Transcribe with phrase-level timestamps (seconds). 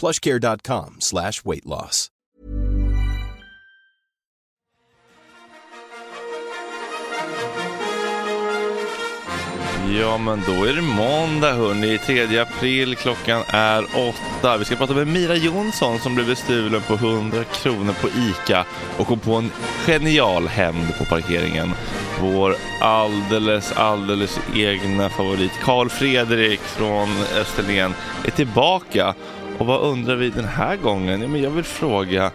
[0.00, 2.10] plushcare.com slash weight loss.
[9.98, 11.98] Ja, men då är det måndag hörni.
[11.98, 14.56] 3 april, klockan är åtta.
[14.56, 18.64] Vi ska prata med Mira Jonsson som blev bestulen på 100 kronor på ICA
[18.98, 19.50] och kom på en
[19.86, 21.70] genial hämnd på parkeringen.
[22.20, 27.08] Vår alldeles, alldeles egna favorit Karl Fredrik från
[27.40, 27.94] Österlen
[28.24, 29.14] är tillbaka.
[29.60, 31.22] Och vad undrar vi den här gången?
[31.22, 32.30] Ja, men jag vill fråga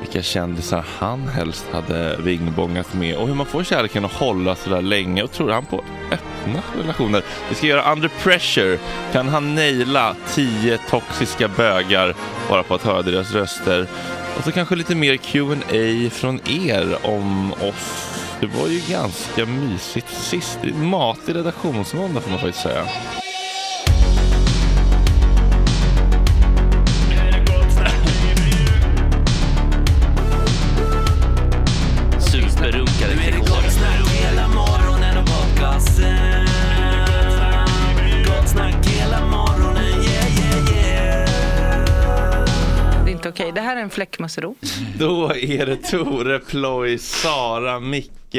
[0.00, 4.70] vilka kändisar han helst hade vingbångat med och hur man får kärleken att hålla så
[4.70, 7.22] där länge och tror han på öppna relationer.
[7.48, 8.78] Vi ska göra Under Pressure.
[9.12, 12.14] Kan han naila tio toxiska bögar
[12.48, 13.86] bara på att höra deras röster?
[14.38, 20.10] Och så kanske lite mer Q&A från er om oss Det var ju ganska mysigt
[20.10, 20.58] sist.
[20.74, 22.84] Matig redaktionsmåndag får man faktiskt säga.
[43.40, 43.52] Okej.
[43.54, 44.54] Det här är en fläckmussero.
[44.98, 48.36] Då är det Tore, Ploy, Sara, Micke,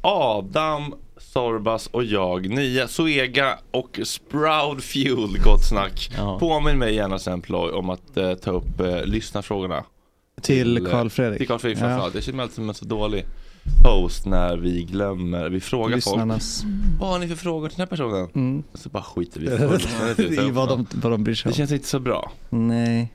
[0.00, 2.48] Adam, Sorbas och jag.
[2.48, 6.10] Nya Zoega och Sprout Fuel Gott Snack.
[6.40, 9.84] Påminn mig gärna sen Ploy om att eh, ta upp eh, lyssnarfrågorna.
[10.42, 11.38] Till eh, Carl Fredrik.
[11.38, 11.84] Till Carl Fredrik Ja.
[11.88, 12.14] framförallt.
[12.14, 13.24] Jag känner mig alltid som en så dålig
[13.84, 16.62] host när vi glömmer, vi frågar Lyssnarnas.
[16.62, 16.74] folk.
[17.00, 18.28] Vad har ni för frågor till den här personen?
[18.34, 18.62] Mm.
[18.74, 19.50] Så bara skiter vi i
[20.28, 20.42] det.
[20.46, 21.56] I vad de, vad de bryr sig Det om.
[21.56, 22.32] känns inte så bra.
[22.50, 23.12] Nej.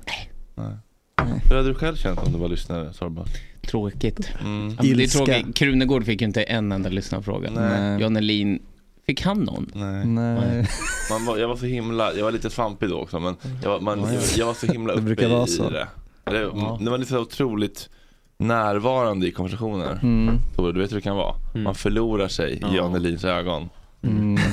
[1.50, 3.28] Hur hade du själv känt om du var lyssnare Sorbas?
[3.68, 4.30] Tråkigt.
[4.42, 4.70] Mm.
[4.82, 5.56] Ja, det är tråkigt.
[5.56, 7.50] Krunegård fick ju inte en enda lyssnarfråga.
[7.52, 8.02] Nej.
[8.02, 8.60] Jan Elin,
[9.06, 9.72] fick han någon?
[9.74, 10.06] Nej.
[10.06, 10.68] Nej.
[11.12, 13.80] Man var, jag var så himla, jag var lite svampig då också men jag var,
[13.80, 15.70] man, jag, jag var så himla Det uppe brukar i, vara i så.
[15.70, 15.88] det.
[16.24, 16.78] Det, Ja.
[16.82, 17.90] det var lite så otroligt
[18.38, 20.00] närvarande i konversationer.
[20.04, 20.36] Mm.
[20.58, 21.36] Du vet hur det kan vara.
[21.56, 23.70] Man förlorar sig i Jan Elins ögon.
[24.04, 24.38] Mm.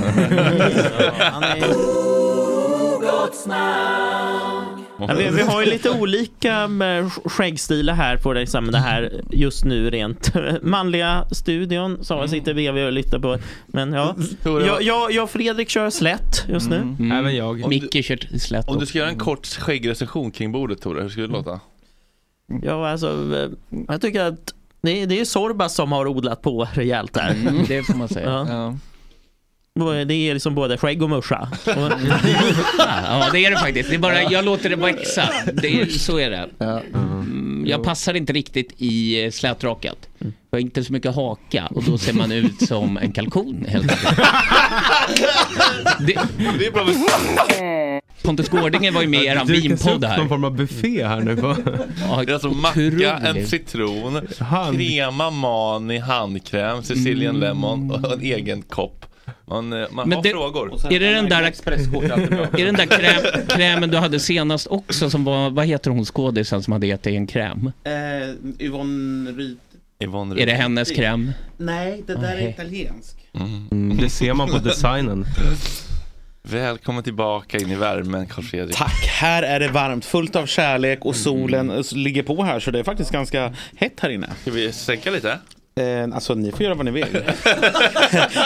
[3.33, 4.60] Snack.
[5.09, 9.65] Ja, vi, vi har ju lite olika sk- skäggstilar här på liksom det här just
[9.65, 12.03] nu rent manliga studion.
[12.05, 13.37] Sara sitter bredvid och lyssnar på.
[13.67, 16.75] Men ja, jag, jag, jag och Fredrik kör slätt just nu.
[16.75, 17.11] Mm.
[17.11, 17.67] Även jag.
[17.69, 21.27] Micke kört slätt om du ska göra en kort skäggrecension kring bordet Tore, hur skulle
[21.27, 21.59] det låta?
[22.63, 23.49] Ja, alltså, eh,
[23.87, 27.29] jag tycker att det är, det är Sorbas som har odlat på rejält där.
[27.47, 28.29] Mm, det får man säga.
[28.29, 28.45] Ja.
[28.49, 28.77] Ja.
[29.85, 31.11] Det är liksom både skägg och.
[31.11, 31.23] Och-
[32.77, 33.89] Ja, det är det faktiskt.
[33.89, 35.29] Det är bara, jag låter det växa.
[35.53, 36.49] Det är, så är det.
[36.93, 39.97] Mm, Jag passar inte riktigt i eh, slätrakat.
[40.19, 43.91] Jag har inte så mycket haka och då ser man ut som en kalkon helt
[43.91, 44.17] enkelt.
[45.99, 46.19] Det,
[46.59, 46.87] Det är bra
[48.23, 50.27] Pontus Gårdinger var ju med i eran vinpodd upp någon här.
[50.27, 51.35] form av buffé här nu.
[51.37, 51.55] På.
[52.09, 54.77] Ja, Det är alltså macka, en citron, Hand.
[54.77, 59.05] krema, mani, handkräm, Sicilian lemon och en egen kopp.
[59.45, 60.73] Man, eh, man Men har det- frågor.
[60.93, 61.41] Är det den där,
[62.53, 66.05] är det den där kräm, krämen du hade senast också som var, vad heter hon
[66.05, 67.71] skådisen som hade gett dig en kräm?
[67.83, 69.57] Eh, Yvonne Ryd...
[70.03, 71.31] Yvonne Är det hennes kräm?
[71.57, 72.49] Nej, det där är Nej.
[72.49, 73.17] italiensk.
[73.33, 73.97] Mm.
[73.97, 75.25] Det ser man på designen.
[76.43, 78.75] Välkommen tillbaka in i värmen Carl Fredrik.
[78.75, 82.71] Tack, här är det varmt, fullt av kärlek och solen eh, ligger på här så
[82.71, 84.29] det är faktiskt ganska hett här inne.
[84.41, 85.39] Ska vi sänka lite?
[85.81, 87.07] Eh, alltså ni får göra vad ni vill.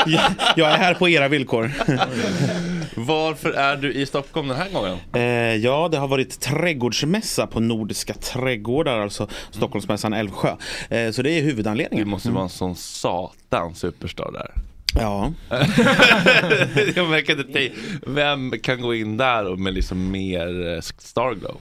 [0.06, 0.22] jag,
[0.56, 1.72] jag är här på era villkor.
[2.96, 4.98] Varför är du i Stockholm den här gången?
[5.14, 10.56] Eh, ja, det har varit trädgårdsmässa på Nordiska trädgårdar, alltså Stockholmsmässan Älvsjö.
[10.90, 12.10] Eh, så det är huvudanledningen.
[12.10, 14.52] måste vara en sån satan superstar där.
[15.00, 15.34] Ja,
[16.96, 17.74] jag märker inte dig.
[18.08, 21.58] Vem kan gå in där och med liksom mer eh, starglow?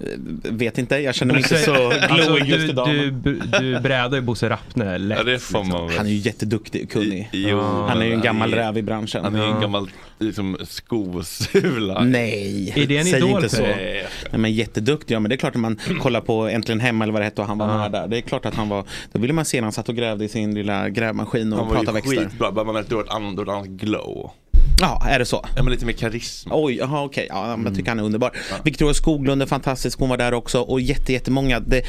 [0.00, 0.06] Eh,
[0.52, 2.88] vet inte, jag känner mig inte så Alltså, glowing just du, idag.
[2.88, 5.18] du, men- du brädar ju Bosse Rappne lätt.
[5.18, 5.96] Ja det får man väl.
[5.96, 7.28] Han är ju jätteduktig och kunnig.
[7.32, 9.24] Jo, Han är ju en gammal är- räv i branschen.
[9.24, 12.04] Han är ju en gammal liksom, skosula.
[12.04, 13.62] Nej, Är det en säg idol inte så.
[13.62, 17.12] Nej, men jätteduktig, ja men det är klart att man kollar på Äntligen Hemma eller
[17.12, 18.08] vad det hette och han var med där.
[18.08, 20.24] Det är klart att han var, då ville man se när han satt och grävde
[20.24, 22.16] i sin lilla grävmaskin och Han var ju pratade växter.
[22.24, 24.30] skitbra, bara man du du har ett annat glow.
[24.80, 25.46] Ja, är det så?
[25.56, 26.52] Ja men lite mer karisma.
[26.54, 27.26] Oj, jaha okej.
[27.30, 27.98] Ja, men jag tycker Mm.
[27.98, 28.30] han är underbar.
[28.64, 30.60] Victoria Skoglund är fantastisk, hon var där också.
[30.60, 31.60] Och jätte, jättemånga.
[31.60, 31.82] Det,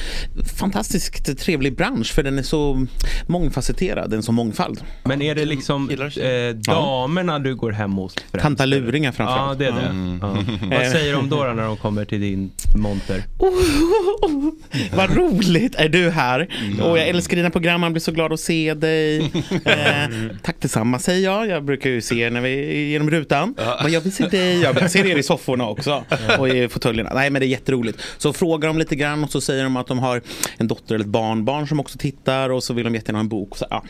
[0.60, 2.86] fantastiskt trevlig bransch för den är så
[3.28, 4.82] mångfacetterad, den är så mångfald.
[5.04, 8.16] Men är det liksom eh, damerna du går hem hos?
[8.32, 9.60] främst, Tantaluringar framförallt.
[9.62, 9.88] Ja, det är det.
[9.88, 10.20] Mm.
[10.22, 10.28] Ja.
[10.78, 13.24] Vad säger de då, då när de kommer till din monter?
[14.96, 16.48] Vad roligt är du här.
[16.82, 19.32] Och jag älskar dina program, man blir så glad att se dig.
[19.66, 20.10] Eh,
[20.44, 21.48] tack detsamma säger jag.
[21.48, 23.56] Jag brukar ju se när vi genom rutan.
[23.84, 24.62] Men jag vill se dig.
[24.62, 26.04] Jag ser er i sofforna också.
[26.40, 27.12] Och i fåtöljerna.
[27.14, 28.02] Nej men det är jätteroligt.
[28.18, 30.22] Så frågar de lite grann och så säger de att de har
[30.58, 32.50] en dotter eller ett barnbarn som också tittar.
[32.50, 33.58] Och så vill de jättegärna ha en bok.
[33.58, 33.84] Så, ja.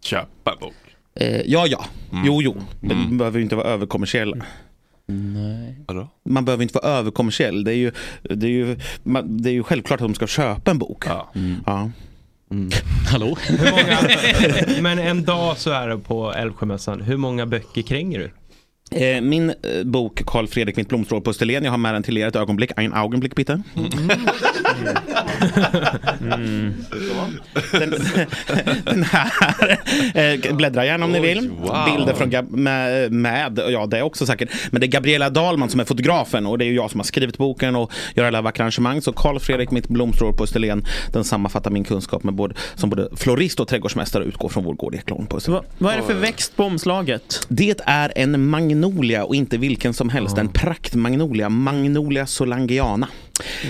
[0.00, 0.74] Köpa en bok.
[1.14, 1.84] Eh, ja, ja.
[2.24, 2.56] Jo, jo.
[2.80, 4.42] Den behöver ju inte vara överkommersiell.
[5.06, 5.76] Nej.
[6.24, 7.64] Man behöver inte vara överkommersiell.
[7.64, 7.92] Det är ju,
[8.22, 11.04] det är ju, man, det är ju självklart att de ska köpa en bok.
[11.06, 11.32] Ja.
[11.66, 11.90] Ja.
[13.10, 13.36] Hallå?
[13.48, 17.00] Hur många, men en dag så är det på Älvsjömässan.
[17.00, 18.30] Hur många böcker kränger du?
[18.94, 22.18] Eh, min eh, bok Karl Fredrik mitt blomstrål på Österlen, jag har med den till
[22.18, 23.62] er ett ögonblick, ein Augenblick bitte.
[26.20, 26.74] Mm.
[27.72, 27.94] Den,
[28.84, 29.78] den här,
[30.14, 31.50] eh, bläddra gärna om ni vill.
[31.50, 31.84] wow.
[31.86, 35.80] Bilder från med, med, ja det är också säkert, men det är Gabriella Dahlman som
[35.80, 38.64] är fotografen och det är ju jag som har skrivit boken och gör alla vackra
[38.64, 39.02] arrangemang.
[39.02, 43.08] Så Karl Fredrik mitt blomstrål på Österlen, den sammanfattar min kunskap med både, som både
[43.16, 45.60] florist och trädgårdsmästare och utgår från vår gård Eklund på Österlen.
[45.60, 47.46] Va, vad är det för växt på omslaget?
[47.48, 48.48] Det är en
[48.84, 50.38] magnolia och inte vilken som helst.
[50.38, 53.08] En praktmagnolia, Magnolia solangiana.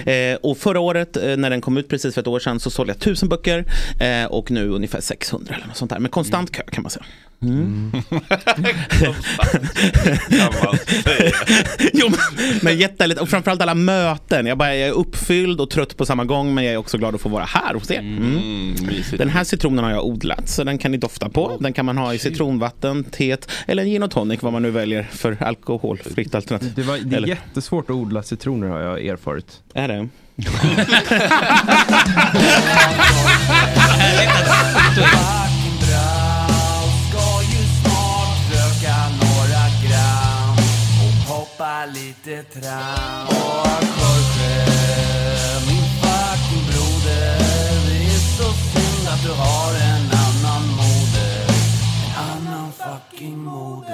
[0.06, 2.70] Eh, och förra året eh, när den kom ut precis för ett år sedan så
[2.70, 3.64] sålde jag tusen böcker
[4.00, 5.98] eh, och nu ungefär 600 eller något sånt där.
[5.98, 7.04] Med konstant kö kan man säga.
[7.42, 7.92] Mm.
[11.92, 12.18] jo, men,
[12.62, 13.20] men jättehärligt.
[13.20, 14.46] Och framförallt alla möten.
[14.46, 17.14] Jag, bara, jag är uppfylld och trött på samma gång men jag är också glad
[17.14, 17.98] att få vara här hos er.
[17.98, 18.74] Mm.
[19.18, 21.56] Den här citronen har jag odlat så den kan ni dofta på.
[21.60, 24.70] Den kan man ha i citronvatten, teet eller en gin och tonic vad man nu
[24.70, 26.72] väljer för alkoholfritt alternativ.
[26.76, 29.60] Det, var, det är Eller- jättesvårt att odla citroner har jag erfarit.
[29.84, 30.08] Är det?
[37.08, 40.56] Ska ju snart röka några gram
[41.00, 41.48] och
[41.94, 43.26] lite tram.
[43.28, 44.66] Och Jorge,
[45.66, 47.38] min fucking broder,
[47.88, 51.46] det är så synd att du har en annan moder.
[52.04, 53.93] En annan fucking moder.